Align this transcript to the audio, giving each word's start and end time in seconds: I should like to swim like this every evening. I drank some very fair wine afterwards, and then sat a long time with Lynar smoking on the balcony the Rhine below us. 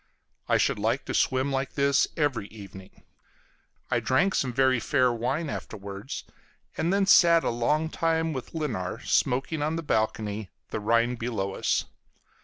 I 0.49 0.57
should 0.57 0.79
like 0.79 1.05
to 1.05 1.13
swim 1.13 1.51
like 1.51 1.75
this 1.75 2.07
every 2.17 2.47
evening. 2.47 3.03
I 3.91 3.99
drank 3.99 4.33
some 4.33 4.51
very 4.51 4.79
fair 4.79 5.13
wine 5.13 5.47
afterwards, 5.47 6.23
and 6.75 6.91
then 6.91 7.05
sat 7.05 7.43
a 7.43 7.51
long 7.51 7.87
time 7.87 8.33
with 8.33 8.55
Lynar 8.55 9.01
smoking 9.05 9.61
on 9.61 9.75
the 9.75 9.83
balcony 9.83 10.49
the 10.69 10.79
Rhine 10.79 11.17
below 11.17 11.53
us. 11.53 11.85